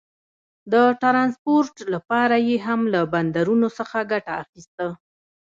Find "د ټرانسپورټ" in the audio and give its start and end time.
0.71-1.75